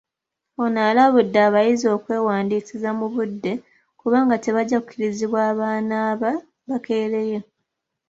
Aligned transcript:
Ono 0.63 0.79
alabudde 0.89 1.39
abayizi 1.47 1.85
okwewandiisiza 1.95 2.89
mu 2.99 3.07
budde 3.15 3.53
kubanga 3.99 4.35
tebajja 4.43 4.77
kukkirizibwa 4.81 5.39
abanaaba 5.51 6.31
bakeereye. 6.69 7.37